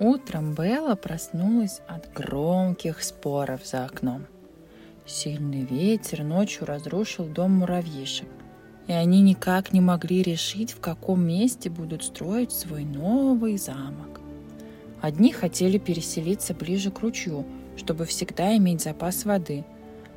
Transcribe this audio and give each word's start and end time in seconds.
Утром 0.00 0.54
Белла 0.54 0.96
проснулась 0.96 1.80
от 1.86 2.12
громких 2.12 3.00
споров 3.04 3.64
за 3.64 3.84
окном. 3.84 4.26
Сильный 5.06 5.62
ветер 5.62 6.24
ночью 6.24 6.66
разрушил 6.66 7.26
дом 7.26 7.58
муравьишек, 7.58 8.28
и 8.88 8.92
они 8.92 9.22
никак 9.22 9.72
не 9.72 9.80
могли 9.80 10.22
решить, 10.22 10.72
в 10.72 10.80
каком 10.80 11.24
месте 11.24 11.70
будут 11.70 12.02
строить 12.02 12.50
свой 12.50 12.82
новый 12.82 13.56
замок. 13.56 14.20
Одни 15.00 15.30
хотели 15.30 15.78
переселиться 15.78 16.54
ближе 16.54 16.90
к 16.90 16.98
ручью, 16.98 17.46
чтобы 17.76 18.04
всегда 18.04 18.56
иметь 18.56 18.82
запас 18.82 19.24
воды, 19.24 19.64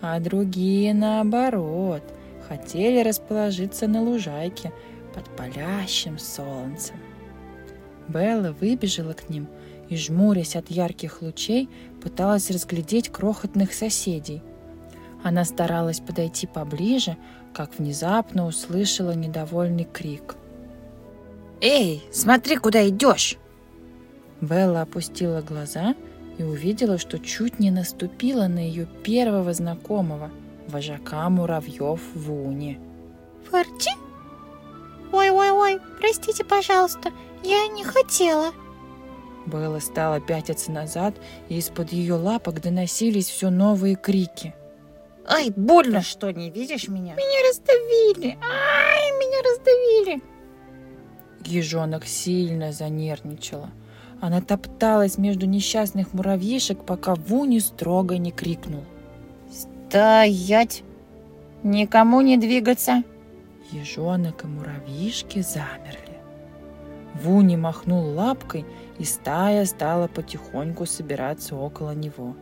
а 0.00 0.18
другие, 0.18 0.94
наоборот, 0.94 2.02
хотели 2.48 3.06
расположиться 3.06 3.86
на 3.86 4.00
лужайке 4.00 4.72
под 5.14 5.24
палящим 5.36 6.18
солнцем. 6.18 6.96
Белла 8.08 8.52
выбежала 8.52 9.12
к 9.12 9.28
ним 9.28 9.48
и, 9.88 9.96
жмурясь 9.96 10.56
от 10.56 10.70
ярких 10.70 11.22
лучей, 11.22 11.68
пыталась 12.02 12.50
разглядеть 12.50 13.10
крохотных 13.10 13.72
соседей. 13.72 14.42
Она 15.22 15.44
старалась 15.44 16.00
подойти 16.00 16.46
поближе, 16.46 17.16
как 17.52 17.78
внезапно 17.78 18.46
услышала 18.46 19.12
недовольный 19.12 19.84
крик. 19.84 20.36
«Эй, 21.60 22.04
смотри, 22.12 22.56
куда 22.56 22.88
идешь!» 22.88 23.36
Белла 24.40 24.82
опустила 24.82 25.42
глаза 25.42 25.94
и 26.38 26.44
увидела, 26.44 26.98
что 26.98 27.18
чуть 27.18 27.58
не 27.58 27.72
наступила 27.72 28.46
на 28.46 28.60
ее 28.60 28.86
первого 29.02 29.52
знакомого, 29.52 30.30
вожака 30.68 31.28
муравьев 31.28 32.00
Вуни. 32.14 32.78
«Форти? 33.50 33.90
Ой-ой-ой, 35.10 35.80
простите, 35.98 36.44
пожалуйста, 36.44 37.10
я 37.42 37.68
не 37.68 37.84
хотела!» 37.84 38.52
Белла 39.46 39.80
стала 39.80 40.20
пятиться 40.20 40.70
назад, 40.70 41.14
и 41.48 41.56
из-под 41.58 41.92
ее 41.92 42.14
лапок 42.14 42.60
доносились 42.60 43.28
все 43.28 43.50
новые 43.50 43.96
крики. 43.96 44.54
«Ай, 45.26 45.50
больно, 45.54 46.02
что 46.02 46.30
не 46.30 46.50
видишь 46.50 46.88
меня?» 46.88 47.14
«Меня 47.14 47.48
раздавили! 47.48 48.38
Ай, 48.42 49.10
меня 49.18 49.42
раздавили!» 49.42 50.22
Ежонок 51.44 52.06
сильно 52.06 52.72
занервничала. 52.72 53.70
Она 54.20 54.40
топталась 54.40 55.16
между 55.16 55.46
несчастных 55.46 56.12
муравьишек, 56.12 56.84
пока 56.84 57.14
Вуни 57.14 57.58
строго 57.58 58.18
не 58.18 58.32
крикнул. 58.32 58.84
«Стоять! 59.50 60.82
Никому 61.62 62.20
не 62.20 62.36
двигаться!» 62.36 63.02
Ежонок 63.70 64.44
и 64.44 64.46
муравьишки 64.46 65.40
замерли. 65.40 66.07
Вуни 67.22 67.56
махнул 67.56 68.14
лапкой, 68.14 68.64
и 68.98 69.04
стая 69.04 69.64
стала 69.64 70.08
потихоньку 70.08 70.86
собираться 70.86 71.56
около 71.56 71.92
него. 71.92 72.36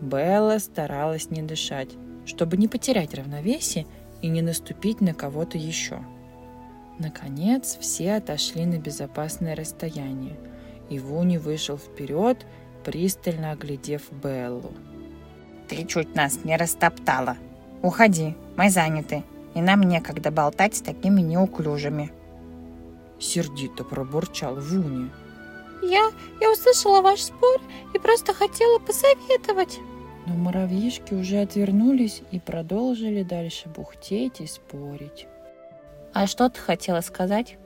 Белла 0.00 0.58
старалась 0.58 1.30
не 1.30 1.42
дышать, 1.42 1.90
чтобы 2.24 2.56
не 2.56 2.68
потерять 2.68 3.14
равновесие 3.14 3.86
и 4.22 4.28
не 4.28 4.42
наступить 4.42 5.00
на 5.00 5.14
кого-то 5.14 5.58
еще. 5.58 5.98
Наконец, 6.98 7.76
все 7.80 8.14
отошли 8.14 8.64
на 8.66 8.78
безопасное 8.78 9.54
расстояние, 9.54 10.36
и 10.88 10.98
Вуни 10.98 11.36
вышел 11.36 11.76
вперед, 11.76 12.46
пристально 12.84 13.52
оглядев 13.52 14.10
Беллу. 14.10 14.72
«Ты 15.68 15.84
чуть 15.84 16.14
нас 16.14 16.44
не 16.44 16.56
растоптала. 16.56 17.36
Уходи, 17.82 18.34
мы 18.56 18.70
заняты, 18.70 19.22
и 19.54 19.60
нам 19.60 19.82
некогда 19.82 20.30
болтать 20.30 20.76
с 20.76 20.80
такими 20.80 21.20
неуклюжими». 21.20 22.10
Сердито 23.18 23.84
пробурчал 23.84 24.56
Вуни. 24.56 25.10
Я, 25.82 26.10
я 26.40 26.52
услышала 26.52 27.00
ваш 27.02 27.22
спор 27.22 27.60
и 27.94 27.98
просто 27.98 28.34
хотела 28.34 28.78
посоветовать. 28.78 29.78
Но 30.26 30.34
муравьишки 30.34 31.14
уже 31.14 31.40
отвернулись 31.40 32.22
и 32.30 32.40
продолжили 32.40 33.22
дальше 33.22 33.68
бухтеть 33.68 34.40
и 34.40 34.46
спорить. 34.46 35.26
«А 36.12 36.26
что 36.26 36.48
ты 36.48 36.60
хотела 36.60 37.00
сказать?» 37.00 37.58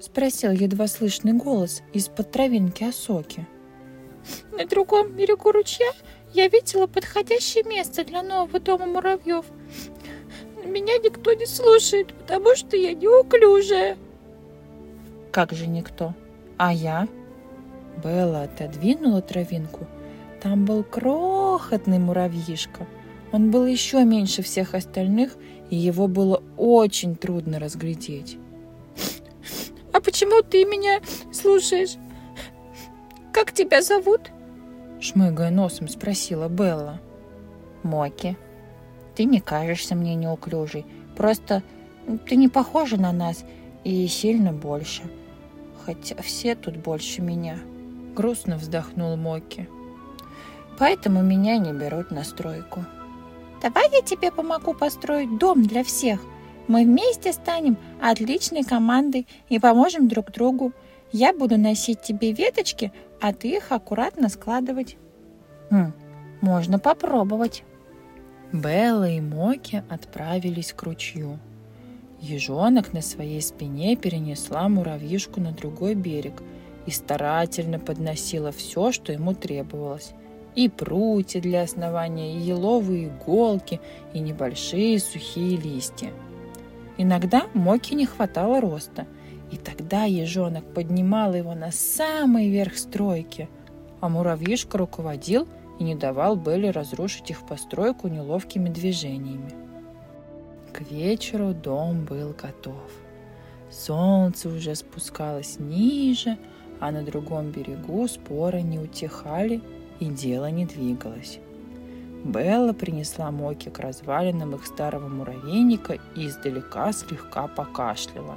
Спросил 0.00 0.50
едва 0.50 0.86
слышный 0.86 1.32
голос 1.32 1.82
из-под 1.92 2.30
травинки 2.30 2.84
осоки. 2.84 3.46
На 4.52 4.66
другом 4.66 5.12
берегу 5.12 5.52
ручья 5.52 5.90
я 6.32 6.48
видела 6.48 6.86
подходящее 6.86 7.64
место 7.64 8.04
для 8.04 8.22
нового 8.22 8.58
дома 8.58 8.86
муравьев. 8.86 9.46
Меня 10.64 10.98
никто 10.98 11.32
не 11.32 11.46
слушает, 11.46 12.12
потому 12.12 12.56
что 12.56 12.76
я 12.76 12.92
неуклюжая. 12.92 13.96
Как 15.34 15.52
же 15.52 15.66
никто? 15.66 16.14
А 16.58 16.72
я? 16.72 17.08
Белла 18.04 18.42
отодвинула 18.42 19.20
травинку. 19.20 19.84
Там 20.40 20.64
был 20.64 20.84
крохотный 20.84 21.98
муравьишка. 21.98 22.86
Он 23.32 23.50
был 23.50 23.66
еще 23.66 24.04
меньше 24.04 24.42
всех 24.42 24.74
остальных, 24.74 25.36
и 25.70 25.76
его 25.76 26.06
было 26.06 26.40
очень 26.56 27.16
трудно 27.16 27.58
разглядеть. 27.58 28.38
«А 29.92 30.00
почему 30.00 30.40
ты 30.40 30.64
меня 30.64 31.00
слушаешь? 31.32 31.96
Как 33.32 33.50
тебя 33.50 33.82
зовут?» 33.82 34.30
Шмыгая 35.00 35.50
носом, 35.50 35.88
спросила 35.88 36.48
Белла. 36.48 37.00
«Моки, 37.82 38.36
ты 39.16 39.24
не 39.24 39.40
кажешься 39.40 39.96
мне 39.96 40.14
неуклюжей. 40.14 40.86
Просто 41.16 41.64
ты 42.28 42.36
не 42.36 42.48
похожа 42.48 43.00
на 43.00 43.10
нас 43.10 43.44
и 43.82 44.06
сильно 44.06 44.52
больше. 44.52 45.02
Хотя 45.84 46.16
все 46.22 46.54
тут 46.54 46.76
больше 46.76 47.22
меня». 47.22 47.58
Грустно 48.14 48.56
вздохнул 48.56 49.16
Моки. 49.16 49.68
Поэтому 50.78 51.22
меня 51.22 51.58
не 51.58 51.72
берут 51.72 52.10
на 52.10 52.24
стройку. 52.24 52.84
Давай 53.62 53.88
я 53.92 54.02
тебе 54.02 54.30
помогу 54.30 54.74
построить 54.74 55.38
дом 55.38 55.64
для 55.64 55.84
всех. 55.84 56.20
Мы 56.66 56.84
вместе 56.84 57.32
станем 57.32 57.76
отличной 58.00 58.64
командой 58.64 59.26
и 59.48 59.58
поможем 59.58 60.08
друг 60.08 60.32
другу. 60.32 60.72
Я 61.12 61.32
буду 61.32 61.58
носить 61.58 62.02
тебе 62.02 62.32
веточки, 62.32 62.92
а 63.20 63.32
ты 63.32 63.56
их 63.56 63.70
аккуратно 63.70 64.28
складывать. 64.28 64.96
Хм, 65.70 65.92
можно 66.40 66.78
попробовать. 66.78 67.64
Белла 68.52 69.08
и 69.08 69.20
Моки 69.20 69.82
отправились 69.88 70.72
к 70.72 70.82
ручью. 70.82 71.38
Ежонок 72.24 72.92
на 72.92 73.02
своей 73.02 73.40
спине 73.42 73.96
перенесла 73.96 74.68
муравьишку 74.68 75.40
на 75.40 75.52
другой 75.52 75.94
берег– 75.94 76.42
и 76.86 76.90
старательно 76.90 77.78
подносила 77.78 78.52
все, 78.52 78.92
что 78.92 79.12
ему 79.12 79.34
требовалось. 79.34 80.12
И 80.54 80.68
прутья 80.68 81.40
для 81.40 81.62
основания, 81.62 82.36
и 82.36 82.40
еловые 82.40 83.08
иголки, 83.08 83.80
и 84.12 84.20
небольшие 84.20 85.00
сухие 85.00 85.56
листья. 85.56 86.10
Иногда 86.96 87.46
Моки 87.54 87.94
не 87.94 88.06
хватало 88.06 88.60
роста, 88.60 89.06
и 89.50 89.56
тогда 89.56 90.04
ежонок 90.04 90.64
поднимал 90.72 91.34
его 91.34 91.54
на 91.54 91.72
самый 91.72 92.48
верх 92.48 92.76
стройки, 92.76 93.48
а 94.00 94.08
муравьишка 94.08 94.78
руководил 94.78 95.48
и 95.80 95.84
не 95.84 95.96
давал 95.96 96.36
Белли 96.36 96.68
разрушить 96.68 97.30
их 97.30 97.44
постройку 97.46 98.06
неловкими 98.06 98.68
движениями. 98.68 99.63
К 100.74 100.80
вечеру 100.90 101.54
дом 101.54 102.04
был 102.04 102.32
готов. 102.32 102.90
Солнце 103.70 104.48
уже 104.48 104.74
спускалось 104.74 105.60
ниже, 105.60 106.36
а 106.80 106.90
на 106.90 107.02
другом 107.02 107.52
берегу 107.52 108.08
споры 108.08 108.60
не 108.62 108.80
утихали 108.80 109.62
и 110.00 110.06
дело 110.06 110.50
не 110.50 110.66
двигалось. 110.66 111.38
Белла 112.24 112.72
принесла 112.72 113.30
Моки 113.30 113.68
к 113.68 113.78
развалинам 113.78 114.56
их 114.56 114.66
старого 114.66 115.06
муравейника 115.06 115.96
и 116.16 116.26
издалека 116.26 116.90
слегка 116.92 117.46
покашляла. 117.46 118.36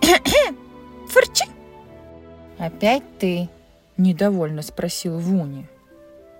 Фырчи! 1.08 1.44
Опять 2.56 3.18
ты? 3.18 3.50
Недовольно 3.98 4.62
спросил 4.62 5.18
Вуни. 5.18 5.68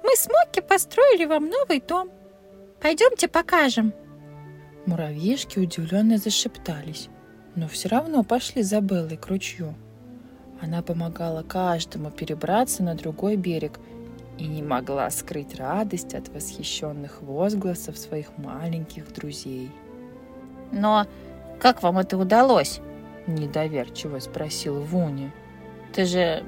Мы 0.03 0.17
с 0.17 0.27
Моки 0.31 0.61
построили 0.67 1.27
вам 1.27 1.51
новый 1.51 1.83
дом. 1.87 2.09
Пойдемте 2.81 3.29
покажем. 3.29 3.93
Муравьишки 4.87 5.61
удивленно 5.61 6.19
зашептались, 6.19 7.09
но 7.55 7.69
все 7.69 7.89
равно 7.89 8.25
пошли 8.25 8.63
за 8.63 8.81
Беллой 8.81 9.17
к 9.17 9.27
ручью. 9.29 9.75
Она 10.61 10.83
помогала 10.83 11.43
каждому 11.43 12.11
перебраться 12.11 12.83
на 12.83 12.95
другой 12.95 13.37
берег 13.37 13.79
и 14.39 14.47
не 14.47 14.63
могла 14.63 15.11
скрыть 15.11 15.55
радость 15.57 16.15
от 16.15 16.29
восхищенных 16.29 17.23
возгласов 17.23 17.97
своих 17.97 18.37
маленьких 18.39 19.13
друзей. 19.13 19.71
«Но 20.73 21.07
как 21.61 21.83
вам 21.83 21.99
это 21.99 22.19
удалось?»– 22.19 22.81
недоверчиво 23.27 24.19
спросил 24.19 24.81
Вуни. 24.81 25.31
«Ты 25.93 26.07
же 26.07 26.43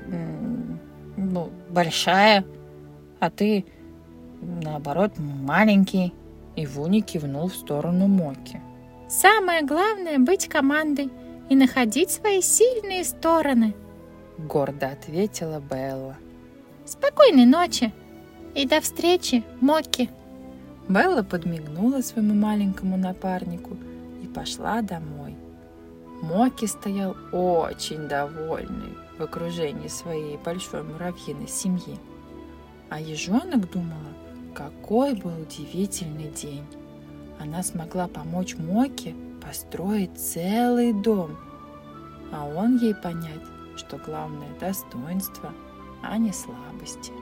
ну, 1.17 1.51
большая, 1.69 2.45
а 3.21 3.31
ты, 3.31 3.65
наоборот, 4.41 5.13
маленький». 5.19 6.13
И 6.57 6.67
Вуни 6.67 7.01
кивнул 7.01 7.49
в 7.49 7.55
сторону 7.55 8.07
Моки. 8.07 8.61
«Самое 9.09 9.63
главное– 9.63 10.19
быть 10.21 10.49
командой 10.49 11.11
и 11.49 11.57
находить 11.57 12.11
свои 12.11 12.41
сильные 12.41 13.05
стороны», 13.05 13.75
гордо 14.39 14.89
ответила 14.89 15.61
Белла. 15.61 16.17
Спокойной 16.85 17.47
ночи 17.47 17.93
и 18.55 18.67
до 18.67 18.81
встречи, 18.81 19.43
Моки. 19.61 20.11
Белла 20.89 21.23
подмигнула 21.23 22.03
своему 22.03 22.35
маленькому 22.35 22.97
напарнику 22.97 23.77
и 24.23 24.27
пошла 24.27 24.83
домой. 24.83 25.37
Моки 26.23 26.67
стоял 26.67 27.17
очень 27.33 28.07
довольный 28.09 28.95
в 29.19 29.23
окружении 29.23 29.89
своей 29.89 30.37
большой 30.37 30.83
муравьиной 30.83 31.49
семьи. 31.49 31.99
А 32.91 33.01
ежонок 33.01 33.71
думала, 33.71 34.13
какой 34.55 35.15
был 35.15 35.43
удивительный 35.43 36.31
день. 36.31 36.65
Она 37.41 37.63
смогла 37.63 38.09
помочь 38.09 38.57
Моке 38.57 39.15
построить 39.43 40.19
целый 40.19 40.93
дом, 40.93 41.37
а 42.33 42.47
он 42.47 42.79
ей 42.79 42.95
понять, 42.95 43.43
что 43.77 43.99
главное 43.99 44.49
достоинство, 44.61 45.53
а 46.03 46.17
не 46.17 46.33
слабости. 46.33 47.13